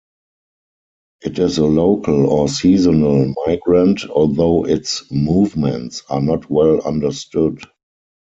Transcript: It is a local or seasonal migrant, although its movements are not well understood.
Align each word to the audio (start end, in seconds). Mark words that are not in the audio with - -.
It 1.23 1.37
is 1.37 1.59
a 1.59 1.65
local 1.67 2.25
or 2.25 2.49
seasonal 2.49 3.35
migrant, 3.45 4.03
although 4.09 4.65
its 4.65 5.03
movements 5.11 6.01
are 6.09 6.21
not 6.21 6.49
well 6.49 6.81
understood. 6.81 7.61